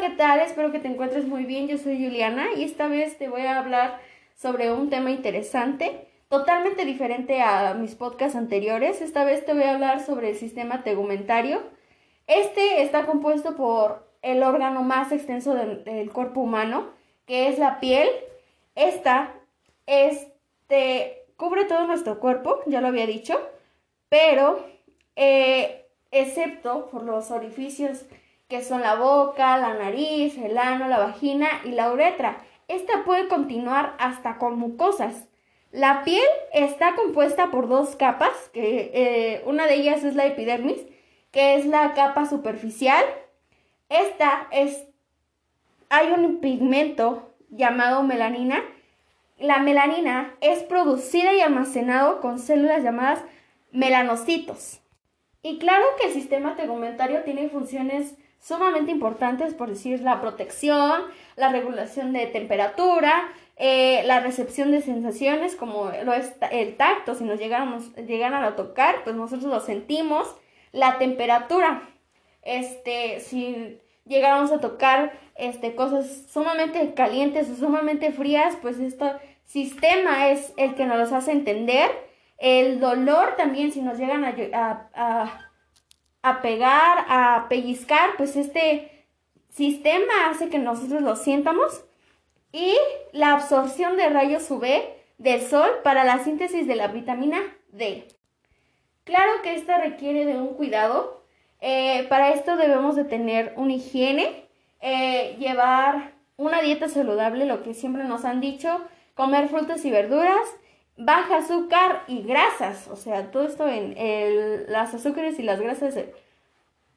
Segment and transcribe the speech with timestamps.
[0.00, 0.40] ¿qué tal?
[0.40, 1.68] Espero que te encuentres muy bien.
[1.68, 4.00] Yo soy Juliana y esta vez te voy a hablar
[4.34, 9.02] sobre un tema interesante, totalmente diferente a mis podcasts anteriores.
[9.02, 11.62] Esta vez te voy a hablar sobre el sistema tegumentario.
[12.26, 16.88] Este está compuesto por el órgano más extenso del, cuerpo humano,
[17.26, 18.08] que es la piel.
[18.74, 19.34] Esta
[19.84, 23.38] este, cubre todo nuestro cuerpo, ya lo había dicho,
[24.08, 24.64] pero
[25.14, 28.06] eh, excepto por los orificios
[28.50, 32.42] que son la boca, la nariz, el ano, la vagina y la uretra.
[32.66, 35.28] Esta puede continuar hasta con mucosas.
[35.70, 40.84] La piel está compuesta por dos capas, que eh, una de ellas es la epidermis,
[41.30, 43.04] que es la capa superficial.
[43.88, 44.84] Esta es,
[45.88, 48.64] hay un pigmento llamado melanina.
[49.38, 53.22] La melanina es producida y almacenado con células llamadas
[53.70, 54.80] melanocitos.
[55.40, 61.02] Y claro que el sistema tegumentario tiene funciones sumamente importantes, por decir la protección,
[61.36, 67.24] la regulación de temperatura, eh, la recepción de sensaciones, como lo es el tacto, si
[67.24, 70.34] nos llegáramos, llegan a tocar, pues nosotros lo sentimos,
[70.72, 71.82] la temperatura,
[72.42, 79.12] este, si llegáramos a tocar este, cosas sumamente calientes o sumamente frías, pues este
[79.44, 81.90] sistema es el que nos hace entender,
[82.38, 85.49] el dolor también, si nos llegan a
[86.42, 89.06] pegar, a pellizcar, pues este
[89.48, 91.84] sistema hace que nosotros lo sientamos
[92.52, 92.74] y
[93.12, 94.66] la absorción de rayos UV
[95.18, 97.40] del sol para la síntesis de la vitamina
[97.72, 98.06] D.
[99.04, 101.24] Claro que esta requiere de un cuidado.
[101.60, 104.46] Eh, para esto debemos de tener una higiene,
[104.80, 108.80] eh, llevar una dieta saludable, lo que siempre nos han dicho,
[109.14, 110.46] comer frutas y verduras,
[111.00, 115.94] baja azúcar y grasas, o sea, todo esto en el, las azúcares y las grasas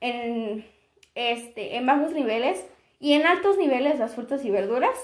[0.02, 0.66] en,
[1.16, 2.66] este, en bajos niveles
[3.00, 4.98] y en altos niveles las frutas y verduras.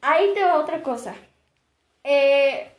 [0.00, 1.14] Ahí te va otra cosa.
[2.02, 2.72] Eh,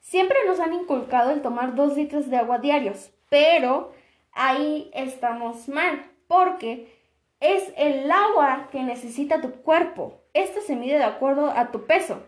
[0.00, 3.92] siempre nos han inculcado el tomar dos litros de agua diarios, pero
[4.32, 6.94] ahí estamos mal, porque
[7.40, 10.20] es el agua que necesita tu cuerpo.
[10.34, 12.22] Esto se mide de acuerdo a tu peso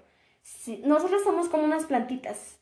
[0.84, 2.58] nosotros somos como unas plantitas.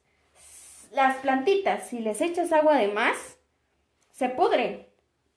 [0.93, 3.37] Las plantitas, si les echas agua de más,
[4.12, 4.87] se pudren.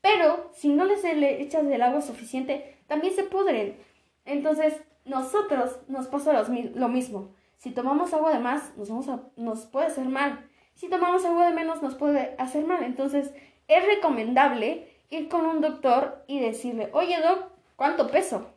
[0.01, 3.77] Pero si no les echas el agua suficiente, también se pudren.
[4.25, 4.75] Entonces,
[5.05, 7.33] nosotros nos pasa lo mismo.
[7.57, 10.47] Si tomamos agua de más, nos, vamos a, nos puede hacer mal.
[10.75, 12.83] Si tomamos agua de menos, nos puede hacer mal.
[12.83, 13.31] Entonces,
[13.67, 18.51] es recomendable ir con un doctor y decirle, oye, doc, ¿cuánto peso?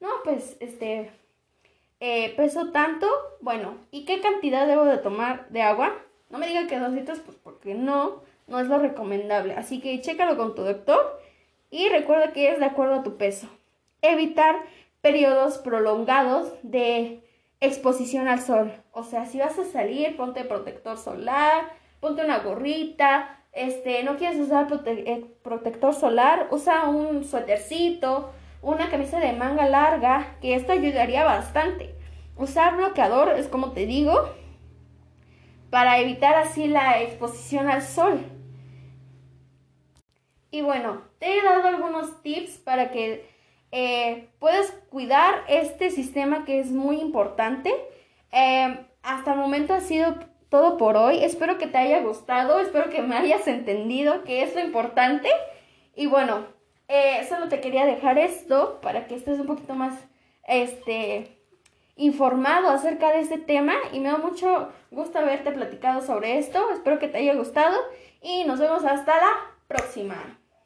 [0.00, 1.10] No, pues, este,
[2.04, 3.06] eh, peso tanto,
[3.42, 5.94] bueno, ¿y qué cantidad debo de tomar de agua?
[6.30, 9.54] No me diga que dos litros, pues porque no, no es lo recomendable.
[9.54, 11.20] Así que chécalo con tu doctor
[11.70, 13.46] y recuerda que es de acuerdo a tu peso.
[14.00, 14.56] Evitar
[15.00, 17.22] periodos prolongados de
[17.60, 18.72] exposición al sol.
[18.90, 21.70] O sea, si vas a salir, ponte protector solar,
[22.00, 29.18] ponte una gorrita, este, no quieres usar eh, protector solar, usa un suétercito, una camisa
[29.18, 31.94] de manga larga, que esto ayudaría bastante.
[32.36, 34.30] Usar bloqueador es como te digo,
[35.70, 38.20] para evitar así la exposición al sol.
[40.50, 43.26] Y bueno, te he dado algunos tips para que
[43.72, 47.72] eh, puedas cuidar este sistema que es muy importante.
[48.30, 50.16] Eh, hasta el momento ha sido
[50.50, 51.24] todo por hoy.
[51.24, 55.30] Espero que te haya gustado, espero que me hayas entendido que es lo importante.
[55.96, 56.46] Y bueno,
[56.92, 59.94] eh, solo te quería dejar esto para que estés un poquito más
[60.46, 61.38] este,
[61.96, 66.70] informado acerca de este tema y me da mucho gusto haberte platicado sobre esto.
[66.70, 67.78] Espero que te haya gustado
[68.20, 69.32] y nos vemos hasta la
[69.68, 70.41] próxima.